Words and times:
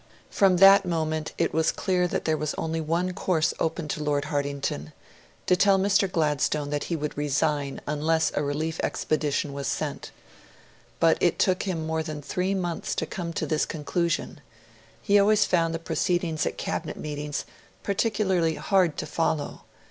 From 0.31 0.57
that 0.57 0.83
moment 0.83 1.31
it 1.37 1.53
was 1.53 1.71
clear 1.71 2.07
that 2.07 2.25
there 2.25 2.35
was 2.35 2.55
only 2.55 2.81
one 2.81 3.13
course 3.13 3.53
open 3.59 3.87
to 3.89 4.01
Lord 4.01 4.25
Hartington 4.33 4.93
to 5.45 5.55
tell 5.55 5.77
Mr. 5.77 6.11
Gladstone 6.11 6.71
that 6.71 6.85
he 6.85 6.95
would 6.95 7.15
resign 7.15 7.79
unless 7.85 8.31
a 8.33 8.41
relief 8.41 8.79
expedition 8.81 9.53
was 9.53 9.67
sent. 9.67 10.09
But 10.99 11.19
it 11.21 11.37
took 11.37 11.61
him 11.61 11.85
more 11.85 12.01
than 12.01 12.19
three 12.23 12.55
months 12.55 12.95
to 12.95 13.05
come 13.05 13.31
to 13.33 13.45
this 13.45 13.67
conclusion. 13.67 14.41
He 15.03 15.19
always 15.19 15.45
found 15.45 15.71
the 15.71 15.77
proceedings 15.77 16.47
at 16.47 16.57
Cabinet 16.57 16.97
meetings 16.97 17.45
particularly 17.83 18.55
hard 18.55 18.97
to 18.97 19.05
follow. 19.05 19.65